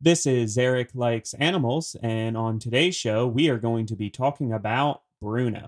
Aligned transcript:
This 0.00 0.26
is 0.26 0.56
Eric 0.56 0.90
Likes 0.94 1.34
Animals, 1.34 1.96
and 2.00 2.36
on 2.36 2.60
today's 2.60 2.94
show, 2.94 3.26
we 3.26 3.48
are 3.48 3.58
going 3.58 3.84
to 3.86 3.96
be 3.96 4.10
talking 4.10 4.52
about 4.52 5.02
Bruno. 5.20 5.64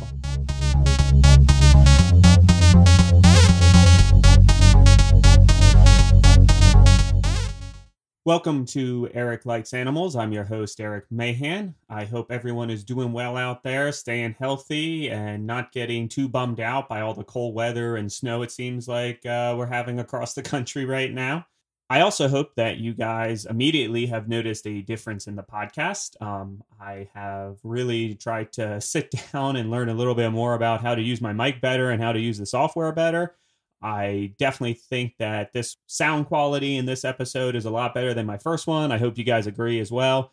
Welcome 8.24 8.66
to 8.66 9.10
Eric 9.12 9.46
Likes 9.46 9.74
Animals. 9.74 10.14
I'm 10.14 10.32
your 10.32 10.44
host, 10.44 10.80
Eric 10.80 11.06
Mahan. 11.10 11.74
I 11.88 12.04
hope 12.04 12.30
everyone 12.30 12.70
is 12.70 12.84
doing 12.84 13.12
well 13.12 13.36
out 13.36 13.64
there, 13.64 13.90
staying 13.90 14.36
healthy, 14.38 15.10
and 15.10 15.44
not 15.44 15.72
getting 15.72 16.08
too 16.08 16.28
bummed 16.28 16.60
out 16.60 16.88
by 16.88 17.00
all 17.00 17.14
the 17.14 17.24
cold 17.24 17.56
weather 17.56 17.96
and 17.96 18.12
snow 18.12 18.42
it 18.42 18.52
seems 18.52 18.86
like 18.86 19.26
uh, 19.26 19.56
we're 19.58 19.66
having 19.66 19.98
across 19.98 20.34
the 20.34 20.42
country 20.42 20.84
right 20.84 21.12
now. 21.12 21.46
I 21.90 22.02
also 22.02 22.28
hope 22.28 22.54
that 22.54 22.78
you 22.78 22.94
guys 22.94 23.46
immediately 23.46 24.06
have 24.06 24.28
noticed 24.28 24.64
a 24.68 24.80
difference 24.80 25.26
in 25.26 25.34
the 25.34 25.42
podcast. 25.42 26.22
Um, 26.22 26.62
I 26.80 27.08
have 27.14 27.58
really 27.64 28.14
tried 28.14 28.52
to 28.52 28.80
sit 28.80 29.12
down 29.32 29.56
and 29.56 29.72
learn 29.72 29.88
a 29.88 29.94
little 29.94 30.14
bit 30.14 30.30
more 30.30 30.54
about 30.54 30.82
how 30.82 30.94
to 30.94 31.02
use 31.02 31.20
my 31.20 31.32
mic 31.32 31.60
better 31.60 31.90
and 31.90 32.00
how 32.00 32.12
to 32.12 32.20
use 32.20 32.38
the 32.38 32.46
software 32.46 32.92
better. 32.92 33.34
I 33.82 34.34
definitely 34.38 34.74
think 34.74 35.14
that 35.18 35.52
this 35.52 35.78
sound 35.86 36.26
quality 36.26 36.76
in 36.76 36.86
this 36.86 37.04
episode 37.04 37.56
is 37.56 37.64
a 37.64 37.70
lot 37.70 37.92
better 37.92 38.14
than 38.14 38.24
my 38.26 38.38
first 38.38 38.68
one. 38.68 38.92
I 38.92 38.98
hope 38.98 39.18
you 39.18 39.24
guys 39.24 39.48
agree 39.48 39.80
as 39.80 39.90
well. 39.90 40.32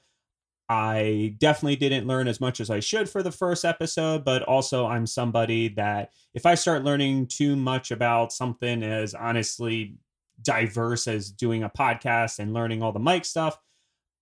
I 0.70 1.34
definitely 1.40 1.78
didn't 1.78 2.06
learn 2.06 2.28
as 2.28 2.40
much 2.40 2.60
as 2.60 2.70
I 2.70 2.82
should 2.82 3.10
for 3.10 3.24
the 3.24 3.32
first 3.32 3.66
episode, 3.66 4.24
but 4.24 4.44
also 4.44 4.86
I'm 4.86 5.08
somebody 5.08 5.70
that 5.70 6.12
if 6.36 6.46
I 6.46 6.54
start 6.54 6.84
learning 6.84 7.28
too 7.28 7.56
much 7.56 7.90
about 7.90 8.32
something 8.32 8.84
as 8.84 9.16
honestly 9.16 9.96
diverse 10.42 11.08
as 11.08 11.32
doing 11.32 11.64
a 11.64 11.70
podcast 11.70 12.40
and 12.40 12.54
learning 12.54 12.84
all 12.84 12.92
the 12.92 13.00
mic 13.00 13.26
stuff. 13.26 13.58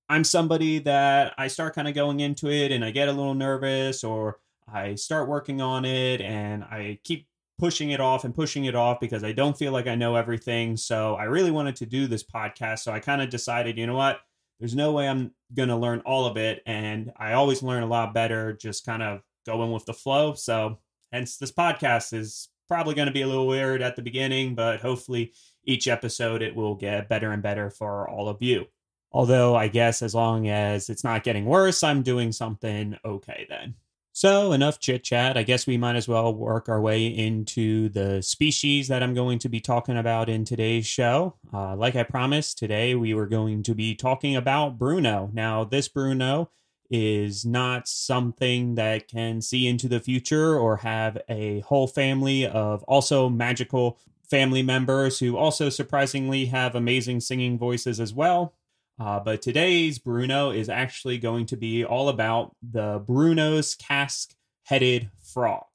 I'm 0.07 0.23
somebody 0.23 0.79
that 0.79 1.33
I 1.37 1.47
start 1.47 1.75
kind 1.75 1.87
of 1.87 1.95
going 1.95 2.19
into 2.19 2.49
it 2.49 2.71
and 2.71 2.85
I 2.85 2.91
get 2.91 3.09
a 3.09 3.13
little 3.13 3.33
nervous 3.33 4.03
or 4.03 4.39
I 4.71 4.95
start 4.95 5.27
working 5.27 5.61
on 5.61 5.85
it 5.85 6.21
and 6.21 6.63
I 6.63 6.99
keep 7.03 7.27
pushing 7.57 7.91
it 7.91 7.99
off 7.99 8.23
and 8.23 8.35
pushing 8.35 8.65
it 8.65 8.75
off 8.75 8.99
because 8.99 9.23
I 9.23 9.31
don't 9.31 9.57
feel 9.57 9.71
like 9.71 9.87
I 9.87 9.95
know 9.95 10.15
everything. 10.15 10.77
So 10.77 11.15
I 11.15 11.23
really 11.23 11.51
wanted 11.51 11.75
to 11.77 11.85
do 11.85 12.07
this 12.07 12.23
podcast. 12.23 12.79
So 12.79 12.91
I 12.91 12.99
kind 12.99 13.21
of 13.21 13.29
decided, 13.29 13.77
you 13.77 13.87
know 13.87 13.95
what? 13.95 14.19
There's 14.59 14.75
no 14.75 14.91
way 14.91 15.07
I'm 15.07 15.31
going 15.53 15.69
to 15.69 15.75
learn 15.75 16.01
all 16.05 16.25
of 16.25 16.37
it. 16.37 16.61
And 16.65 17.11
I 17.17 17.33
always 17.33 17.63
learn 17.63 17.83
a 17.83 17.87
lot 17.87 18.13
better 18.13 18.53
just 18.53 18.85
kind 18.85 19.03
of 19.03 19.21
going 19.45 19.71
with 19.71 19.85
the 19.85 19.93
flow. 19.93 20.33
So 20.33 20.79
hence 21.11 21.37
this 21.37 21.51
podcast 21.51 22.13
is 22.13 22.49
probably 22.67 22.95
going 22.95 23.07
to 23.07 23.13
be 23.13 23.21
a 23.21 23.27
little 23.27 23.47
weird 23.47 23.81
at 23.81 23.95
the 23.95 24.01
beginning, 24.01 24.55
but 24.55 24.81
hopefully 24.81 25.33
each 25.63 25.87
episode 25.87 26.41
it 26.41 26.55
will 26.55 26.75
get 26.75 27.09
better 27.09 27.31
and 27.31 27.43
better 27.43 27.69
for 27.69 28.09
all 28.09 28.29
of 28.29 28.41
you. 28.41 28.65
Although, 29.11 29.55
I 29.55 29.69
guess 29.69 30.01
as 30.01 30.13
long 30.13 30.49
as 30.49 30.89
it's 30.89 31.03
not 31.03 31.23
getting 31.23 31.45
worse, 31.45 31.83
I'm 31.83 32.01
doing 32.03 32.31
something 32.31 32.97
okay 33.05 33.45
then. 33.49 33.75
So, 34.11 34.53
enough 34.53 34.79
chit 34.79 35.03
chat. 35.03 35.37
I 35.37 35.43
guess 35.43 35.67
we 35.67 35.77
might 35.77 35.95
as 35.95 36.07
well 36.07 36.33
work 36.33 36.69
our 36.69 36.79
way 36.79 37.07
into 37.07 37.89
the 37.89 38.21
species 38.21 38.87
that 38.87 39.03
I'm 39.03 39.13
going 39.13 39.39
to 39.39 39.49
be 39.49 39.59
talking 39.59 39.97
about 39.97 40.29
in 40.29 40.45
today's 40.45 40.85
show. 40.85 41.35
Uh, 41.53 41.75
like 41.75 41.95
I 41.95 42.03
promised, 42.03 42.57
today 42.57 42.95
we 42.95 43.13
were 43.13 43.27
going 43.27 43.63
to 43.63 43.75
be 43.75 43.93
talking 43.93 44.35
about 44.35 44.77
Bruno. 44.77 45.29
Now, 45.33 45.63
this 45.65 45.87
Bruno 45.87 46.49
is 46.89 47.45
not 47.45 47.87
something 47.87 48.75
that 48.75 49.07
can 49.07 49.41
see 49.41 49.67
into 49.67 49.87
the 49.87 49.99
future 49.99 50.57
or 50.57 50.77
have 50.77 51.17
a 51.29 51.61
whole 51.61 51.87
family 51.87 52.45
of 52.45 52.83
also 52.83 53.29
magical 53.29 53.97
family 54.29 54.63
members 54.63 55.19
who 55.19 55.37
also 55.37 55.69
surprisingly 55.69 56.45
have 56.45 56.75
amazing 56.75 57.19
singing 57.19 57.57
voices 57.57 57.99
as 57.99 58.13
well. 58.13 58.53
Uh, 58.99 59.19
but 59.19 59.41
today's 59.41 59.99
Bruno 59.99 60.51
is 60.51 60.69
actually 60.69 61.17
going 61.17 61.45
to 61.47 61.57
be 61.57 61.83
all 61.83 62.09
about 62.09 62.55
the 62.61 63.03
Bruno's 63.05 63.75
casque 63.75 64.33
headed 64.63 65.11
frog. 65.21 65.65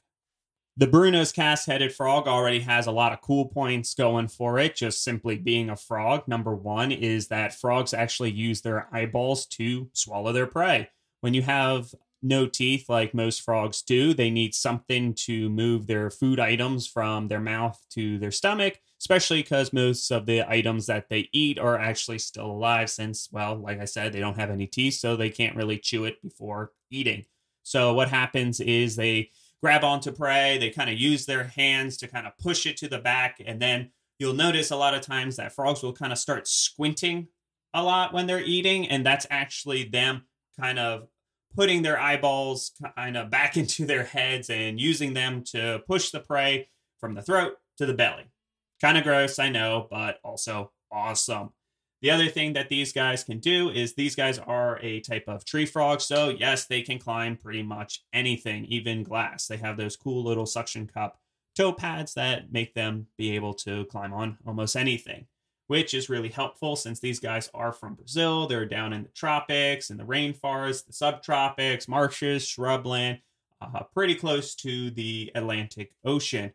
The 0.77 0.86
Bruno's 0.86 1.33
casque 1.33 1.67
headed 1.67 1.92
frog 1.92 2.27
already 2.27 2.61
has 2.61 2.86
a 2.86 2.92
lot 2.92 3.12
of 3.12 3.20
cool 3.20 3.46
points 3.46 3.92
going 3.92 4.29
for 4.29 4.58
it, 4.58 4.74
just 4.77 5.05
simply 5.05 5.36
being 5.36 5.68
a 5.68 5.77
frog. 5.77 6.27
Number 6.27 6.55
one 6.55 6.90
is 6.90 7.29
that 7.29 7.52
frogs 7.52 7.92
actually 7.92 8.30
use 8.30 8.62
their 8.62 8.89
eyeballs 8.90 9.45
to 9.46 9.90
swallow 9.92 10.33
their 10.33 10.46
prey. 10.46 10.89
When 11.20 11.35
you 11.35 11.42
have 11.42 11.92
no 12.23 12.47
teeth 12.47 12.89
like 12.89 13.14
most 13.14 13.42
frogs 13.42 13.83
do. 13.83 14.13
They 14.13 14.31
need 14.31 14.55
something 14.55 15.14
to 15.14 15.48
move 15.48 15.86
their 15.86 16.11
food 16.11 16.39
items 16.39 16.86
from 16.86 17.29
their 17.29 17.41
mouth 17.41 17.81
to 17.91 18.19
their 18.19 18.31
stomach, 18.31 18.79
especially 19.01 19.42
because 19.42 19.73
most 19.73 20.11
of 20.11 20.27
the 20.27 20.48
items 20.48 20.86
that 20.86 21.09
they 21.09 21.29
eat 21.33 21.59
are 21.59 21.79
actually 21.79 22.19
still 22.19 22.47
alive, 22.47 22.91
since, 22.91 23.29
well, 23.33 23.57
like 23.57 23.80
I 23.80 23.86
said, 23.86 24.13
they 24.13 24.20
don't 24.20 24.39
have 24.39 24.51
any 24.51 24.67
teeth, 24.67 24.95
so 24.95 25.17
they 25.17 25.30
can't 25.30 25.57
really 25.57 25.79
chew 25.79 26.05
it 26.05 26.23
before 26.23 26.73
eating. 26.91 27.25
So, 27.63 27.95
what 27.95 28.09
happens 28.09 28.61
is 28.61 28.97
they 28.97 29.30
grab 29.63 29.85
onto 29.85 30.13
prey, 30.13 30.59
they 30.59 30.70
kind 30.70 30.91
of 30.91 30.98
use 30.98 31.27
their 31.27 31.45
hands 31.45 31.97
to 31.98 32.09
kind 32.09 32.27
of 32.27 32.36
push 32.39 32.67
it 32.67 32.77
to 32.79 32.89
the 32.89 32.98
back, 32.98 33.41
and 33.45 33.61
then 33.61 33.91
you'll 34.19 34.35
notice 34.35 34.70
a 34.70 34.77
lot 34.77 34.95
of 34.95 35.01
times 35.01 35.36
that 35.36 35.53
frogs 35.53 35.83
will 35.83 35.92
kind 35.92 36.13
of 36.13 36.19
start 36.19 36.47
squinting 36.47 37.29
a 37.73 37.83
lot 37.83 38.13
when 38.13 38.27
they're 38.27 38.42
eating, 38.42 38.89
and 38.89 39.07
that's 39.07 39.27
actually 39.30 39.85
them 39.85 40.25
kind 40.61 40.79
of 40.79 41.09
putting 41.57 41.83
their 41.83 41.98
eyeballs 41.98 42.73
kind 42.97 43.17
of 43.17 43.31
back 43.31 43.57
into 43.57 43.87
their 43.87 44.05
heads 44.05 44.51
and 44.51 44.81
using 44.81 45.15
them 45.15 45.43
to 45.53 45.81
push 45.87 46.11
the 46.11 46.21
prey 46.21 46.69
from 46.98 47.15
the 47.15 47.23
throat 47.23 47.55
to 47.79 47.87
the 47.87 47.95
belly. 47.95 48.25
Kind 48.81 48.98
of 48.98 49.05
gross, 49.05 49.39
I 49.39 49.51
know, 49.51 49.87
but 49.91 50.19
also 50.25 50.73
awesome. 50.91 51.51
The 52.03 52.11
other 52.11 52.29
thing 52.29 52.55
that 52.55 52.71
these 52.71 52.95
guys 52.95 53.25
can 53.25 53.41
do 53.41 53.69
is 53.69 53.95
these 53.95 54.17
guys 54.17 54.39
are 54.39 54.79
a 54.81 55.01
type 55.01 55.25
of 55.29 55.45
tree 55.45 55.67
frog. 55.67 56.01
So, 56.01 56.31
yes, 56.31 56.67
they 56.67 56.81
can 56.81 56.98
climb 56.98 57.37
pretty 57.37 57.63
much 57.63 58.05
anything, 58.15 58.65
even 58.67 59.03
glass. 59.03 59.47
They 59.47 59.59
have 59.59 59.77
those 59.77 59.97
cool 59.97 60.25
little 60.25 60.47
suction 60.47 60.87
cup 60.87 61.19
toe 61.55 61.73
pads 61.73 62.15
that 62.15 62.53
make 62.53 62.73
them 62.73 63.09
be 63.19 63.35
able 63.35 63.53
to 63.53 63.85
climb 63.87 64.15
on 64.15 64.39
almost 64.47 64.77
anything 64.77 65.27
which 65.70 65.95
is 65.95 66.08
really 66.08 66.31
helpful 66.31 66.75
since 66.75 66.98
these 66.98 67.20
guys 67.20 67.48
are 67.55 67.73
from 67.73 67.95
Brazil. 67.95 68.48
They're 68.48 68.67
down 68.67 68.92
in 68.92 69.05
the 69.05 69.08
tropics, 69.11 69.91
in 69.91 69.98
the 69.98 70.05
rainforest, 70.05 70.86
the 70.86 70.92
subtropics, 70.92 71.86
marshes, 71.86 72.45
shrubland, 72.45 73.20
uh, 73.61 73.85
pretty 73.95 74.17
close 74.17 74.57
to 74.57 74.91
the 74.91 75.30
Atlantic 75.36 75.92
Ocean. 76.05 76.53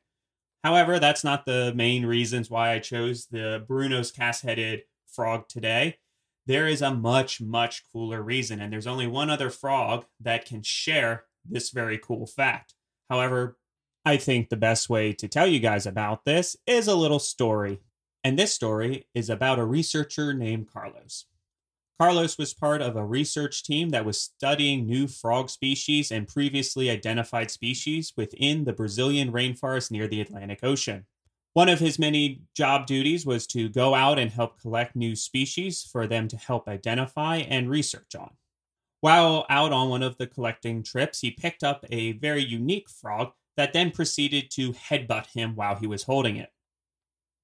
However, 0.65 0.99
that's 0.99 1.23
not 1.23 1.45
the 1.45 1.71
main 1.77 2.05
reasons 2.05 2.49
why 2.49 2.73
I 2.73 2.79
chose 2.79 3.27
the 3.27 3.63
Bruno's 3.65 4.11
casque 4.11 4.43
headed 4.43 4.81
frog 5.07 5.47
today. 5.47 5.99
There 6.45 6.67
is 6.67 6.81
a 6.81 6.93
much, 6.93 7.39
much 7.39 7.83
cooler 7.93 8.21
reason, 8.21 8.59
and 8.59 8.73
there's 8.73 8.85
only 8.85 9.07
one 9.07 9.29
other 9.29 9.49
frog 9.49 10.03
that 10.19 10.43
can 10.43 10.61
share 10.61 11.23
this 11.49 11.69
very 11.69 11.97
cool 11.97 12.27
fact. 12.27 12.73
However, 13.09 13.55
I 14.03 14.17
think 14.17 14.49
the 14.49 14.57
best 14.57 14.89
way 14.89 15.13
to 15.13 15.29
tell 15.29 15.47
you 15.47 15.59
guys 15.59 15.85
about 15.85 16.25
this 16.25 16.57
is 16.67 16.89
a 16.89 16.95
little 16.95 17.19
story. 17.19 17.79
And 18.25 18.39
this 18.39 18.55
story 18.55 19.05
is 19.13 19.29
about 19.29 19.59
a 19.59 19.65
researcher 19.65 20.33
named 20.33 20.67
Carlos. 20.73 21.25
Carlos 21.99 22.39
was 22.39 22.55
part 22.55 22.81
of 22.81 22.95
a 22.95 23.05
research 23.05 23.63
team 23.63 23.89
that 23.89 24.03
was 24.03 24.19
studying 24.19 24.87
new 24.87 25.07
frog 25.07 25.47
species 25.47 26.11
and 26.11 26.27
previously 26.27 26.89
identified 26.89 27.51
species 27.51 28.13
within 28.17 28.63
the 28.63 28.73
Brazilian 28.73 29.31
rainforest 29.31 29.91
near 29.91 30.07
the 30.07 30.21
Atlantic 30.21 30.61
Ocean. 30.63 31.05
One 31.53 31.69
of 31.69 31.77
his 31.77 31.99
many 31.99 32.41
job 32.55 32.87
duties 32.87 33.27
was 33.27 33.45
to 33.49 33.69
go 33.69 33.93
out 33.93 34.17
and 34.17 34.31
help 34.31 34.59
collect 34.59 34.95
new 34.95 35.15
species 35.15 35.83
for 35.83 36.07
them 36.07 36.27
to 36.29 36.35
help 36.35 36.67
identify 36.67 37.37
and 37.37 37.69
research 37.69 38.15
on. 38.17 38.31
While 39.01 39.45
out 39.51 39.71
on 39.71 39.89
one 39.89 40.01
of 40.01 40.17
the 40.17 40.25
collecting 40.25 40.81
trips, 40.81 41.19
he 41.19 41.29
picked 41.29 41.63
up 41.63 41.85
a 41.91 42.13
very 42.13 42.43
unique 42.43 42.89
frog 42.89 43.33
that 43.55 43.71
then 43.71 43.91
proceeded 43.91 44.49
to 44.53 44.73
headbutt 44.73 45.27
him 45.35 45.55
while 45.55 45.75
he 45.75 45.85
was 45.85 46.05
holding 46.05 46.37
it. 46.37 46.49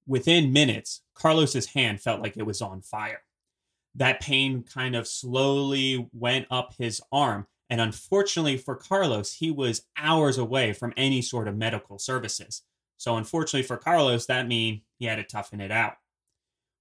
Within 0.06 0.52
minutes, 0.52 1.02
Carlos's 1.14 1.66
hand 1.66 2.00
felt 2.00 2.20
like 2.20 2.36
it 2.36 2.46
was 2.46 2.60
on 2.60 2.82
fire. 2.82 3.22
That 3.94 4.20
pain 4.20 4.62
kind 4.62 4.96
of 4.96 5.06
slowly 5.06 6.08
went 6.12 6.46
up 6.50 6.74
his 6.78 7.00
arm, 7.12 7.46
and 7.70 7.80
unfortunately 7.80 8.56
for 8.56 8.74
Carlos, 8.74 9.34
he 9.34 9.50
was 9.50 9.84
hours 9.96 10.38
away 10.38 10.72
from 10.72 10.94
any 10.96 11.22
sort 11.22 11.46
of 11.46 11.56
medical 11.56 11.98
services. 11.98 12.62
So, 12.96 13.16
unfortunately 13.16 13.66
for 13.66 13.76
Carlos, 13.76 14.26
that 14.26 14.48
means 14.48 14.82
he 14.98 15.06
had 15.06 15.16
to 15.16 15.24
toughen 15.24 15.60
it 15.60 15.70
out. 15.70 15.96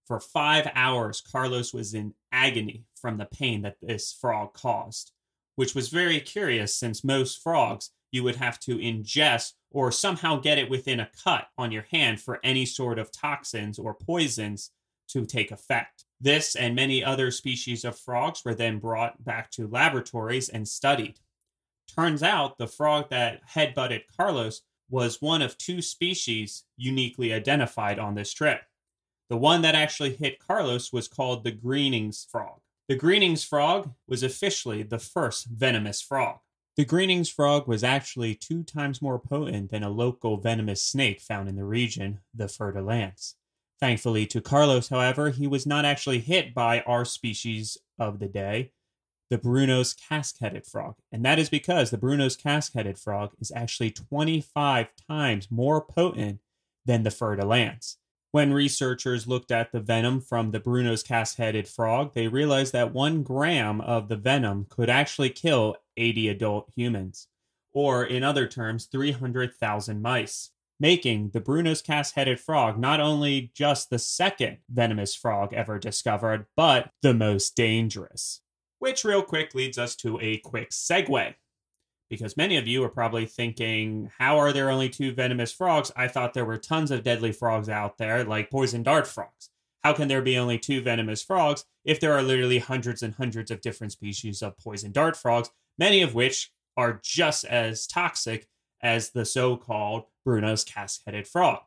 For 0.05 0.19
five 0.19 0.69
hours, 0.75 1.21
Carlos 1.21 1.73
was 1.73 1.93
in 1.93 2.13
agony 2.31 2.85
from 2.95 3.17
the 3.17 3.25
pain 3.25 3.61
that 3.61 3.77
this 3.81 4.11
frog 4.11 4.53
caused, 4.53 5.11
which 5.55 5.75
was 5.75 5.89
very 5.89 6.19
curious 6.19 6.75
since 6.75 7.03
most 7.03 7.41
frogs 7.41 7.91
you 8.11 8.23
would 8.23 8.35
have 8.35 8.59
to 8.61 8.77
ingest 8.77 9.53
or 9.71 9.91
somehow 9.91 10.39
get 10.39 10.57
it 10.57 10.69
within 10.69 10.99
a 10.99 11.09
cut 11.23 11.47
on 11.57 11.71
your 11.71 11.85
hand 11.91 12.19
for 12.19 12.39
any 12.43 12.65
sort 12.65 12.99
of 12.99 13.11
toxins 13.11 13.79
or 13.79 13.93
poisons 13.93 14.71
to 15.07 15.25
take 15.25 15.51
effect. 15.51 16.05
This 16.19 16.55
and 16.55 16.75
many 16.75 17.03
other 17.03 17.31
species 17.31 17.83
of 17.83 17.97
frogs 17.97 18.43
were 18.45 18.53
then 18.53 18.79
brought 18.79 19.23
back 19.23 19.49
to 19.51 19.67
laboratories 19.67 20.49
and 20.49 20.67
studied. 20.67 21.19
Turns 21.87 22.21
out 22.21 22.57
the 22.57 22.67
frog 22.67 23.09
that 23.09 23.41
headbutted 23.49 24.03
Carlos 24.15 24.61
was 24.89 25.21
one 25.21 25.41
of 25.41 25.57
two 25.57 25.81
species 25.81 26.63
uniquely 26.77 27.33
identified 27.33 27.97
on 27.97 28.13
this 28.13 28.33
trip. 28.33 28.61
The 29.29 29.37
one 29.37 29.61
that 29.61 29.75
actually 29.75 30.15
hit 30.15 30.39
Carlos 30.39 30.91
was 30.91 31.07
called 31.07 31.43
the 31.43 31.51
Greening's 31.51 32.27
frog. 32.29 32.59
The 32.87 32.95
Greening's 32.95 33.43
frog 33.43 33.93
was 34.07 34.23
officially 34.23 34.83
the 34.83 34.99
first 34.99 35.47
venomous 35.47 36.01
frog. 36.01 36.39
The 36.77 36.85
Greening's 36.85 37.29
frog 37.29 37.67
was 37.67 37.83
actually 37.83 38.33
two 38.33 38.63
times 38.63 39.01
more 39.01 39.19
potent 39.19 39.71
than 39.71 39.83
a 39.83 39.89
local 39.89 40.37
venomous 40.37 40.81
snake 40.81 41.19
found 41.19 41.49
in 41.49 41.57
the 41.57 41.65
region, 41.65 42.21
the 42.33 42.47
fer-de-lance. 42.47 43.35
Thankfully 43.81 44.25
to 44.27 44.39
Carlos, 44.39 44.87
however, 44.87 45.31
he 45.31 45.47
was 45.47 45.65
not 45.65 45.83
actually 45.83 46.19
hit 46.19 46.53
by 46.53 46.79
our 46.81 47.03
species 47.03 47.77
of 47.99 48.19
the 48.19 48.27
day, 48.27 48.71
the 49.29 49.37
Bruno's 49.37 49.93
casque-headed 49.93 50.65
frog. 50.65 50.95
And 51.11 51.25
that 51.25 51.39
is 51.39 51.49
because 51.49 51.89
the 51.89 51.97
Bruno's 51.97 52.37
casque-headed 52.37 52.97
frog 52.97 53.31
is 53.41 53.51
actually 53.53 53.91
25 53.91 54.87
times 55.09 55.51
more 55.51 55.83
potent 55.83 56.39
than 56.85 57.03
the 57.03 57.11
fer-de-lance. 57.11 57.97
When 58.31 58.53
researchers 58.53 59.27
looked 59.27 59.51
at 59.51 59.71
the 59.71 59.81
venom 59.81 60.21
from 60.21 60.51
the 60.51 60.59
Bruno's 60.59 61.03
casque-headed 61.03 61.67
frog, 61.67 62.13
they 62.13 62.29
realized 62.29 62.71
that 62.71 62.93
one 62.93 63.23
gram 63.23 63.81
of 63.81 64.07
the 64.07 64.15
venom 64.15 64.67
could 64.69 64.89
actually 64.89 65.29
kill 65.29 65.75
80 65.97 66.29
adult 66.29 66.71
humans, 66.73 67.27
or 67.73 68.05
in 68.05 68.23
other 68.23 68.47
terms, 68.47 68.85
300,000 68.85 70.01
mice 70.01 70.51
making 70.81 71.29
the 71.29 71.39
Bruno's 71.39 71.81
casque 71.81 72.15
headed 72.15 72.39
frog 72.39 72.79
not 72.79 72.99
only 72.99 73.51
just 73.53 73.91
the 73.91 73.99
second 73.99 74.57
venomous 74.67 75.13
frog 75.13 75.53
ever 75.53 75.77
discovered, 75.77 76.47
but 76.57 76.89
the 77.03 77.13
most 77.13 77.55
dangerous. 77.55 78.41
Which, 78.79 79.05
real 79.05 79.21
quick, 79.21 79.53
leads 79.53 79.77
us 79.77 79.95
to 79.97 80.19
a 80.19 80.37
quick 80.37 80.71
segue. 80.71 81.35
Because 82.11 82.35
many 82.35 82.57
of 82.57 82.67
you 82.67 82.83
are 82.83 82.89
probably 82.89 83.25
thinking, 83.25 84.11
how 84.19 84.37
are 84.37 84.51
there 84.51 84.69
only 84.69 84.89
two 84.89 85.13
venomous 85.13 85.53
frogs? 85.53 85.93
I 85.95 86.09
thought 86.09 86.33
there 86.33 86.43
were 86.43 86.57
tons 86.57 86.91
of 86.91 87.03
deadly 87.03 87.31
frogs 87.31 87.69
out 87.69 87.97
there, 87.97 88.25
like 88.25 88.51
poison 88.51 88.83
dart 88.83 89.07
frogs. 89.07 89.49
How 89.81 89.93
can 89.93 90.09
there 90.09 90.21
be 90.21 90.37
only 90.37 90.59
two 90.59 90.81
venomous 90.81 91.23
frogs 91.23 91.63
if 91.85 92.01
there 92.01 92.11
are 92.11 92.21
literally 92.21 92.59
hundreds 92.59 93.01
and 93.01 93.15
hundreds 93.15 93.49
of 93.49 93.61
different 93.61 93.93
species 93.93 94.41
of 94.41 94.57
poison 94.57 94.91
dart 94.91 95.15
frogs, 95.15 95.51
many 95.79 96.01
of 96.01 96.13
which 96.13 96.51
are 96.75 96.99
just 97.01 97.45
as 97.45 97.87
toxic 97.87 98.49
as 98.81 99.11
the 99.11 99.23
so 99.23 99.55
called 99.55 100.03
Bruno's 100.25 100.65
casque 100.65 101.03
headed 101.05 101.29
frog. 101.29 101.61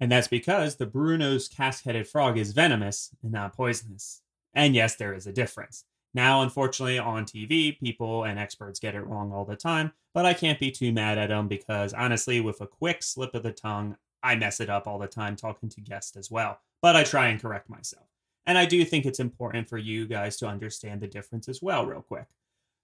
And 0.00 0.10
that's 0.10 0.26
because 0.26 0.76
the 0.76 0.86
Bruno's 0.86 1.48
casque 1.48 1.84
headed 1.84 2.08
frog 2.08 2.38
is 2.38 2.52
venomous 2.52 3.10
and 3.22 3.30
not 3.30 3.54
poisonous. 3.54 4.22
And 4.54 4.74
yes, 4.74 4.96
there 4.96 5.12
is 5.12 5.26
a 5.26 5.32
difference. 5.32 5.84
Now, 6.14 6.42
unfortunately, 6.42 6.98
on 6.98 7.24
TV, 7.24 7.78
people 7.78 8.24
and 8.24 8.38
experts 8.38 8.78
get 8.78 8.94
it 8.94 9.06
wrong 9.06 9.32
all 9.32 9.44
the 9.44 9.56
time, 9.56 9.92
but 10.12 10.26
I 10.26 10.34
can't 10.34 10.60
be 10.60 10.70
too 10.70 10.92
mad 10.92 11.16
at 11.16 11.28
them 11.28 11.48
because 11.48 11.94
honestly, 11.94 12.40
with 12.40 12.60
a 12.60 12.66
quick 12.66 13.02
slip 13.02 13.34
of 13.34 13.42
the 13.42 13.52
tongue, 13.52 13.96
I 14.22 14.34
mess 14.36 14.60
it 14.60 14.70
up 14.70 14.86
all 14.86 14.98
the 14.98 15.08
time 15.08 15.36
talking 15.36 15.68
to 15.70 15.80
guests 15.80 16.16
as 16.16 16.30
well. 16.30 16.60
But 16.82 16.96
I 16.96 17.04
try 17.04 17.28
and 17.28 17.40
correct 17.40 17.70
myself. 17.70 18.06
And 18.44 18.58
I 18.58 18.66
do 18.66 18.84
think 18.84 19.06
it's 19.06 19.20
important 19.20 19.68
for 19.68 19.78
you 19.78 20.06
guys 20.06 20.36
to 20.38 20.46
understand 20.46 21.00
the 21.00 21.06
difference 21.06 21.48
as 21.48 21.62
well, 21.62 21.86
real 21.86 22.02
quick. 22.02 22.26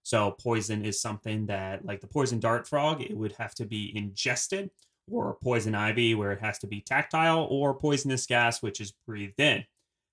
So 0.03 0.31
poison 0.31 0.83
is 0.83 1.01
something 1.01 1.45
that, 1.47 1.85
like 1.85 2.01
the 2.01 2.07
poison 2.07 2.39
dart 2.39 2.67
frog, 2.67 3.01
it 3.01 3.15
would 3.15 3.33
have 3.33 3.53
to 3.55 3.65
be 3.65 3.95
ingested, 3.95 4.71
or 5.11 5.37
poison 5.43 5.75
ivy, 5.75 6.15
where 6.15 6.31
it 6.31 6.39
has 6.39 6.57
to 6.59 6.67
be 6.67 6.81
tactile, 6.81 7.47
or 7.49 7.73
poisonous 7.73 8.25
gas, 8.25 8.61
which 8.61 8.79
is 8.79 8.93
breathed 9.05 9.39
in. 9.39 9.65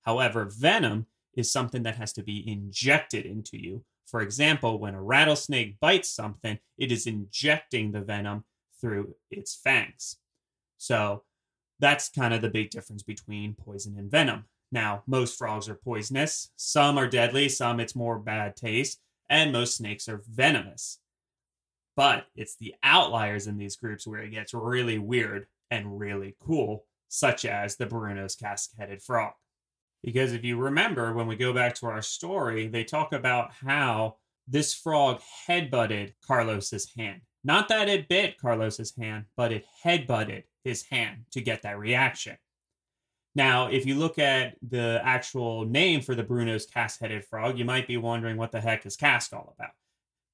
However, 0.02 0.44
venom 0.44 1.06
is 1.36 1.52
something 1.52 1.82
that 1.84 1.96
has 1.96 2.12
to 2.14 2.22
be 2.22 2.48
injected 2.50 3.26
into 3.26 3.56
you. 3.58 3.84
For 4.06 4.20
example, 4.20 4.78
when 4.78 4.94
a 4.94 5.02
rattlesnake 5.02 5.78
bites 5.80 6.10
something, 6.10 6.58
it 6.78 6.90
is 6.90 7.06
injecting 7.06 7.92
the 7.92 8.00
venom 8.00 8.44
through 8.80 9.14
its 9.30 9.54
fangs. 9.54 10.16
So 10.78 11.22
that's 11.78 12.08
kind 12.08 12.32
of 12.32 12.42
the 12.42 12.48
big 12.48 12.70
difference 12.70 13.02
between 13.02 13.54
poison 13.54 13.96
and 13.98 14.10
venom. 14.10 14.44
Now, 14.72 15.02
most 15.06 15.38
frogs 15.38 15.68
are 15.68 15.74
poisonous, 15.74 16.50
some 16.56 16.98
are 16.98 17.08
deadly, 17.08 17.48
some 17.48 17.80
it's 17.80 17.94
more 17.94 18.18
bad 18.18 18.56
taste 18.56 19.00
and 19.28 19.52
most 19.52 19.76
snakes 19.76 20.08
are 20.08 20.22
venomous. 20.28 20.98
But 21.96 22.26
it's 22.36 22.56
the 22.56 22.74
outliers 22.82 23.46
in 23.46 23.56
these 23.56 23.76
groups 23.76 24.06
where 24.06 24.20
it 24.20 24.30
gets 24.30 24.52
really 24.54 24.98
weird 24.98 25.46
and 25.70 25.98
really 25.98 26.36
cool, 26.40 26.84
such 27.08 27.44
as 27.44 27.76
the 27.76 27.86
Bruno's 27.86 28.36
casque-headed 28.36 29.02
frog. 29.02 29.32
Because 30.06 30.32
if 30.32 30.44
you 30.44 30.56
remember, 30.56 31.12
when 31.12 31.26
we 31.26 31.34
go 31.34 31.52
back 31.52 31.74
to 31.74 31.86
our 31.86 32.00
story, 32.00 32.68
they 32.68 32.84
talk 32.84 33.12
about 33.12 33.50
how 33.52 34.18
this 34.46 34.72
frog 34.72 35.20
headbutted 35.48 36.12
Carlos's 36.24 36.88
hand. 36.96 37.22
Not 37.42 37.68
that 37.70 37.88
it 37.88 38.08
bit 38.08 38.38
Carlos's 38.38 38.94
hand, 38.96 39.24
but 39.36 39.50
it 39.50 39.66
headbutted 39.84 40.44
his 40.62 40.84
hand 40.84 41.24
to 41.32 41.40
get 41.40 41.62
that 41.62 41.80
reaction. 41.80 42.36
Now, 43.34 43.66
if 43.66 43.84
you 43.84 43.96
look 43.96 44.16
at 44.20 44.54
the 44.62 45.00
actual 45.02 45.64
name 45.64 46.00
for 46.00 46.14
the 46.14 46.22
Bruno's 46.22 46.66
casque 46.66 47.00
headed 47.00 47.24
frog, 47.24 47.58
you 47.58 47.64
might 47.64 47.88
be 47.88 47.96
wondering 47.96 48.36
what 48.36 48.52
the 48.52 48.60
heck 48.60 48.86
is 48.86 48.94
casque 48.94 49.32
all 49.32 49.56
about. 49.58 49.72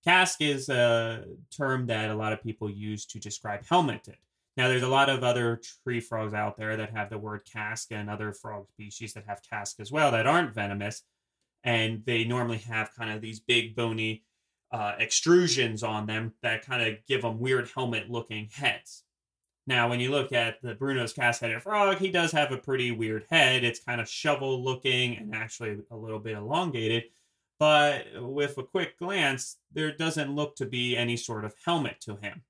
Casque 0.05 0.43
is 0.43 0.69
a 0.69 1.25
term 1.51 1.87
that 1.87 2.11
a 2.11 2.15
lot 2.15 2.35
of 2.35 2.43
people 2.43 2.69
use 2.69 3.07
to 3.07 3.19
describe 3.19 3.65
helmeted. 3.65 4.19
Now, 4.57 4.69
there's 4.69 4.83
a 4.83 4.89
lot 4.89 5.09
of 5.09 5.25
other 5.25 5.61
tree 5.83 6.01
frogs 6.01 6.35
out 6.35 6.59
there 6.59 6.77
that 6.77 6.91
have 6.91 7.09
the 7.09 7.19
word 7.19 7.43
casque 7.51 7.91
and 7.91 8.11
other 8.11 8.33
frog 8.33 8.69
species 8.69 9.15
that 9.15 9.25
have 9.27 9.41
casque 9.49 9.81
as 9.81 9.91
well 9.91 10.11
that 10.13 10.27
aren't 10.27 10.55
venomous. 10.55 11.03
And 11.65 12.05
they 12.05 12.25
normally 12.25 12.59
have 12.59 12.95
kind 12.95 13.13
of 13.13 13.23
these 13.23 13.41
big 13.41 13.75
bony 13.75 14.25
uh, 14.71 14.95
extrusions 15.01 15.87
on 15.87 16.07
them 16.07 16.35
that 16.43 16.67
kind 16.67 16.83
of 16.83 16.99
give 17.07 17.23
them 17.23 17.39
weird 17.39 17.71
helmet 17.75 18.11
looking 18.11 18.49
heads. 18.53 19.05
Now, 19.67 19.89
when 19.89 20.01
you 20.01 20.11
look 20.11 20.33
at 20.33 20.61
the 20.61 20.75
Bruno's 20.75 21.13
casque-headed 21.13 21.63
frog, 21.63 21.99
he 21.99 22.11
does 22.11 22.33
have 22.33 22.51
a 22.51 22.59
pretty 22.59 22.91
weird 22.91 23.27
head. 23.31 23.65
It's 23.65 23.83
kind 23.83 24.01
of 24.01 24.09
shovel 24.09 24.63
looking 24.63 25.17
and 25.17 25.35
actually 25.35 25.79
a 25.91 25.97
little 25.97 26.19
bit 26.19 26.37
elongated. 26.37 27.05
But 27.59 28.07
with 28.17 28.59
a 28.59 28.65
quick 28.65 28.99
glance, 28.99 29.59
there 29.73 29.93
doesn't 29.93 30.35
look 30.35 30.57
to 30.57 30.67
be 30.67 30.97
any 30.97 31.17
sort 31.17 31.45
of 31.45 31.55
helmet 31.65 32.01
to 32.01 32.17
him 32.17 32.43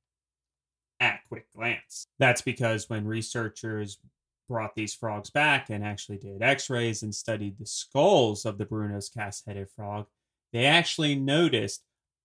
at 1.02 1.20
quick 1.28 1.46
glance. 1.54 2.06
That's 2.20 2.42
because 2.42 2.88
when 2.88 3.06
researchers 3.06 3.98
brought 4.48 4.76
these 4.76 4.94
frogs 4.94 5.30
back 5.30 5.68
and 5.68 5.82
actually 5.82 6.18
did 6.18 6.42
x-rays 6.42 7.02
and 7.02 7.12
studied 7.14 7.58
the 7.58 7.66
skulls 7.66 8.46
of 8.46 8.56
the 8.56 8.64
Bruno's 8.64 9.08
casque 9.08 9.44
headed 9.46 9.68
frog, 9.68 10.06
they 10.52 10.64
actually 10.64 11.16
noticed 11.16 11.82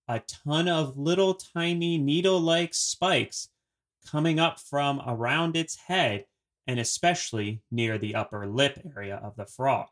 a 0.08 0.20
ton 0.20 0.68
of 0.68 0.98
little 0.98 1.34
tiny 1.34 1.98
needle-like 1.98 2.74
spikes 2.74 3.50
coming 4.06 4.40
up 4.40 4.60
from 4.60 5.02
around 5.06 5.56
its 5.56 5.76
head 5.88 6.26
and 6.68 6.80
especially 6.80 7.62
near 7.72 7.98
the 7.98 8.14
upper 8.14 8.46
lip 8.46 8.80
area 8.96 9.16
of 9.24 9.36
the 9.36 9.46
frog. 9.46 9.88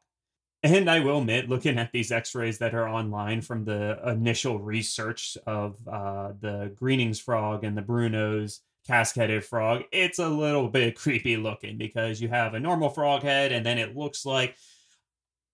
And 0.61 0.89
I 0.89 0.99
will 0.99 1.19
admit, 1.19 1.49
looking 1.49 1.77
at 1.77 1.91
these 1.91 2.11
x 2.11 2.33
rays 2.33 2.57
that 2.57 2.73
are 2.73 2.87
online 2.87 3.41
from 3.41 3.65
the 3.65 3.99
initial 4.09 4.59
research 4.59 5.37
of 5.45 5.75
uh, 5.87 6.33
the 6.39 6.71
Greening's 6.75 7.19
frog 7.19 7.63
and 7.63 7.77
the 7.77 7.81
Bruno's 7.81 8.61
casque 8.87 9.15
headed 9.15 9.43
frog, 9.43 9.83
it's 9.91 10.19
a 10.19 10.29
little 10.29 10.67
bit 10.67 10.95
creepy 10.97 11.37
looking 11.37 11.77
because 11.77 12.21
you 12.21 12.29
have 12.29 12.53
a 12.53 12.59
normal 12.59 12.89
frog 12.89 13.23
head 13.23 13.51
and 13.51 13.65
then 13.65 13.77
it 13.77 13.95
looks 13.95 14.25
like 14.25 14.55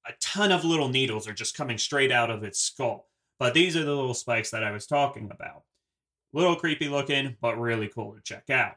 a 0.07 0.13
ton 0.19 0.51
of 0.51 0.65
little 0.65 0.89
needles 0.89 1.27
are 1.27 1.33
just 1.33 1.55
coming 1.55 1.77
straight 1.77 2.11
out 2.11 2.29
of 2.31 2.43
its 2.43 2.59
skull. 2.59 3.07
But 3.39 3.53
these 3.53 3.75
are 3.75 3.83
the 3.83 3.95
little 3.95 4.13
spikes 4.13 4.51
that 4.51 4.63
I 4.63 4.71
was 4.71 4.85
talking 4.85 5.29
about 5.31 5.63
little 6.33 6.55
creepy 6.55 6.87
looking, 6.87 7.35
but 7.41 7.59
really 7.59 7.87
cool 7.87 8.13
to 8.13 8.21
check 8.21 8.49
out. 8.49 8.75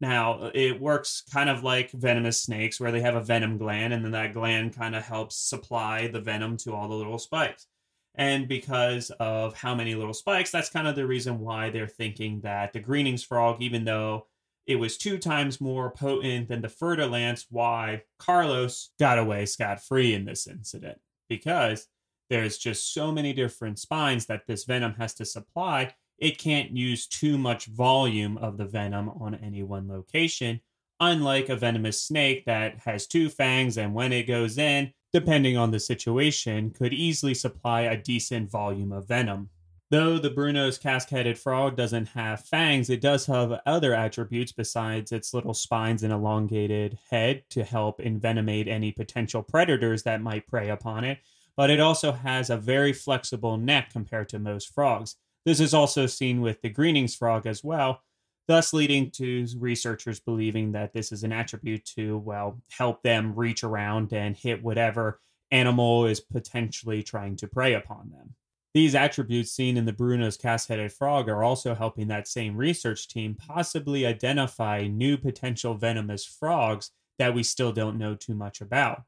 Now, 0.00 0.50
it 0.54 0.80
works 0.80 1.22
kind 1.32 1.48
of 1.48 1.62
like 1.62 1.90
venomous 1.92 2.42
snakes, 2.42 2.80
where 2.80 2.90
they 2.90 3.00
have 3.00 3.14
a 3.14 3.22
venom 3.22 3.58
gland, 3.58 3.92
and 3.92 4.04
then 4.04 4.12
that 4.12 4.34
gland 4.34 4.74
kind 4.74 4.96
of 4.96 5.04
helps 5.04 5.36
supply 5.36 6.08
the 6.08 6.20
venom 6.20 6.56
to 6.58 6.74
all 6.74 6.88
the 6.88 6.94
little 6.94 7.18
spikes. 7.18 7.66
And 8.14 8.46
because 8.46 9.10
of 9.18 9.54
how 9.54 9.74
many 9.74 9.94
little 9.94 10.14
spikes, 10.14 10.50
that's 10.50 10.68
kind 10.68 10.86
of 10.86 10.96
the 10.96 11.06
reason 11.06 11.38
why 11.38 11.70
they're 11.70 11.86
thinking 11.86 12.40
that 12.42 12.72
the 12.72 12.80
Greening's 12.80 13.24
frog, 13.24 13.62
even 13.62 13.84
though 13.84 14.26
it 14.66 14.76
was 14.76 14.98
two 14.98 15.18
times 15.18 15.60
more 15.60 15.90
potent 15.90 16.48
than 16.48 16.60
the 16.60 16.68
fer-de-lance, 16.68 17.46
why 17.50 18.02
Carlos 18.18 18.90
got 18.98 19.18
away 19.18 19.46
scot 19.46 19.82
free 19.82 20.12
in 20.14 20.24
this 20.24 20.46
incident. 20.46 20.98
Because 21.28 21.88
there's 22.28 22.58
just 22.58 22.92
so 22.92 23.10
many 23.10 23.32
different 23.32 23.78
spines 23.78 24.26
that 24.26 24.46
this 24.46 24.64
venom 24.64 24.94
has 24.94 25.14
to 25.14 25.24
supply 25.24 25.94
it 26.22 26.38
can't 26.38 26.70
use 26.70 27.08
too 27.08 27.36
much 27.36 27.66
volume 27.66 28.38
of 28.38 28.56
the 28.56 28.64
venom 28.64 29.08
on 29.08 29.34
any 29.34 29.64
one 29.64 29.88
location, 29.88 30.60
unlike 31.00 31.48
a 31.48 31.56
venomous 31.56 32.00
snake 32.00 32.44
that 32.44 32.78
has 32.84 33.08
two 33.08 33.28
fangs 33.28 33.76
and 33.76 33.92
when 33.92 34.12
it 34.12 34.28
goes 34.28 34.56
in, 34.56 34.92
depending 35.12 35.56
on 35.56 35.70
the 35.70 35.80
situation, 35.80 36.70
could 36.70 36.92
easily 36.92 37.34
supply 37.34 37.82
a 37.82 37.96
decent 37.96 38.50
volume 38.50 38.92
of 38.92 39.06
venom. 39.06 39.50
Though 39.90 40.18
the 40.18 40.30
Bruno's 40.30 40.78
casque 40.78 41.10
headed 41.10 41.38
frog 41.38 41.76
doesn't 41.76 42.06
have 42.06 42.46
fangs, 42.46 42.88
it 42.88 43.02
does 43.02 43.26
have 43.26 43.60
other 43.66 43.92
attributes 43.92 44.50
besides 44.50 45.12
its 45.12 45.34
little 45.34 45.52
spines 45.52 46.02
and 46.02 46.10
elongated 46.10 46.98
head 47.10 47.42
to 47.50 47.62
help 47.62 48.00
envenomate 48.00 48.68
any 48.68 48.90
potential 48.90 49.42
predators 49.42 50.02
that 50.04 50.22
might 50.22 50.46
prey 50.46 50.70
upon 50.70 51.04
it, 51.04 51.18
but 51.58 51.68
it 51.68 51.78
also 51.78 52.10
has 52.10 52.48
a 52.48 52.56
very 52.56 52.94
flexible 52.94 53.58
neck 53.58 53.90
compared 53.92 54.30
to 54.30 54.38
most 54.38 54.72
frogs. 54.72 55.16
This 55.44 55.60
is 55.60 55.74
also 55.74 56.06
seen 56.06 56.40
with 56.40 56.62
the 56.62 56.70
Greening's 56.70 57.14
frog 57.14 57.46
as 57.46 57.62
well, 57.62 58.00
thus 58.48 58.72
leading 58.72 59.10
to 59.12 59.46
researchers 59.58 60.20
believing 60.20 60.72
that 60.72 60.92
this 60.92 61.12
is 61.12 61.24
an 61.24 61.32
attribute 61.32 61.84
to, 61.84 62.18
well, 62.18 62.60
help 62.70 63.02
them 63.02 63.34
reach 63.34 63.64
around 63.64 64.12
and 64.12 64.36
hit 64.36 64.62
whatever 64.62 65.20
animal 65.50 66.06
is 66.06 66.20
potentially 66.20 67.02
trying 67.02 67.36
to 67.36 67.46
prey 67.46 67.74
upon 67.74 68.10
them. 68.10 68.34
These 68.74 68.94
attributes 68.94 69.52
seen 69.52 69.76
in 69.76 69.84
the 69.84 69.92
Bruno's 69.92 70.38
casque 70.38 70.68
headed 70.68 70.92
frog 70.92 71.28
are 71.28 71.42
also 71.42 71.74
helping 71.74 72.08
that 72.08 72.26
same 72.26 72.56
research 72.56 73.06
team 73.06 73.34
possibly 73.34 74.06
identify 74.06 74.86
new 74.86 75.18
potential 75.18 75.74
venomous 75.74 76.24
frogs 76.24 76.90
that 77.18 77.34
we 77.34 77.42
still 77.42 77.70
don't 77.70 77.98
know 77.98 78.14
too 78.14 78.34
much 78.34 78.62
about, 78.62 79.02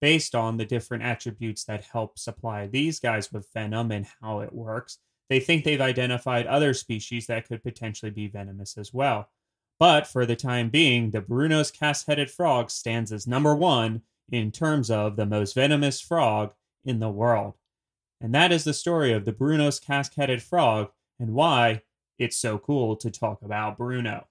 based 0.00 0.36
on 0.36 0.56
the 0.56 0.64
different 0.64 1.02
attributes 1.02 1.64
that 1.64 1.82
help 1.82 2.16
supply 2.16 2.68
these 2.68 3.00
guys 3.00 3.32
with 3.32 3.52
venom 3.52 3.90
and 3.90 4.06
how 4.22 4.38
it 4.38 4.52
works. 4.52 4.98
They 5.28 5.40
think 5.40 5.64
they've 5.64 5.80
identified 5.80 6.46
other 6.46 6.72
species 6.74 7.26
that 7.26 7.46
could 7.48 7.62
potentially 7.62 8.10
be 8.10 8.28
venomous 8.28 8.78
as 8.78 8.94
well. 8.94 9.28
But 9.78 10.06
for 10.06 10.26
the 10.26 10.36
time 10.36 10.70
being, 10.70 11.10
the 11.10 11.20
Bruno's 11.20 11.70
casque 11.70 12.06
headed 12.06 12.30
frog 12.30 12.70
stands 12.70 13.12
as 13.12 13.26
number 13.26 13.54
one 13.54 14.02
in 14.30 14.50
terms 14.50 14.90
of 14.90 15.16
the 15.16 15.26
most 15.26 15.54
venomous 15.54 16.00
frog 16.00 16.52
in 16.84 16.98
the 16.98 17.10
world. 17.10 17.54
And 18.20 18.34
that 18.34 18.50
is 18.50 18.64
the 18.64 18.74
story 18.74 19.12
of 19.12 19.24
the 19.24 19.32
Bruno's 19.32 19.78
casque 19.78 20.14
headed 20.16 20.42
frog 20.42 20.90
and 21.20 21.34
why 21.34 21.82
it's 22.18 22.36
so 22.36 22.58
cool 22.58 22.96
to 22.96 23.10
talk 23.10 23.42
about 23.42 23.78
Bruno. 23.78 24.26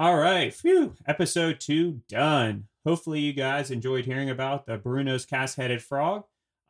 All 0.00 0.16
right, 0.16 0.54
phew, 0.54 0.94
episode 1.08 1.58
two 1.58 2.02
done. 2.08 2.68
Hopefully, 2.86 3.18
you 3.18 3.32
guys 3.32 3.72
enjoyed 3.72 4.04
hearing 4.04 4.30
about 4.30 4.64
the 4.64 4.78
Bruno's 4.78 5.26
casque 5.26 5.56
headed 5.56 5.82
frog. 5.82 6.22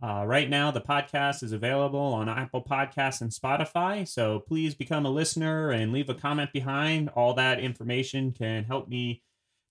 Uh, 0.02 0.24
right 0.26 0.48
now, 0.48 0.70
the 0.70 0.80
podcast 0.80 1.42
is 1.42 1.52
available 1.52 2.00
on 2.00 2.30
Apple 2.30 2.64
Podcasts 2.64 3.20
and 3.20 3.30
Spotify. 3.30 4.08
So 4.08 4.40
please 4.40 4.74
become 4.74 5.04
a 5.04 5.10
listener 5.10 5.70
and 5.70 5.92
leave 5.92 6.08
a 6.08 6.14
comment 6.14 6.54
behind. 6.54 7.10
All 7.10 7.34
that 7.34 7.60
information 7.60 8.32
can 8.32 8.64
help 8.64 8.88
me 8.88 9.22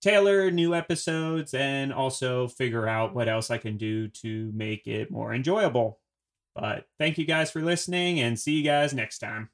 tailor 0.04 0.52
new 0.52 0.76
episodes 0.76 1.56
and 1.56 1.92
also 1.92 2.48
figure 2.48 2.88
out 2.88 3.16
what 3.16 3.28
else 3.28 3.50
I 3.50 3.58
can 3.58 3.76
do 3.78 4.08
to 4.10 4.52
make 4.54 4.86
it 4.86 5.10
more 5.10 5.34
enjoyable. 5.34 6.00
But 6.54 6.86
thank 7.00 7.18
you 7.18 7.26
guys 7.26 7.50
for 7.50 7.64
listening 7.64 8.20
and 8.20 8.40
see 8.40 8.52
you 8.52 8.64
guys 8.64 8.94
next 8.94 9.18
time. 9.18 9.50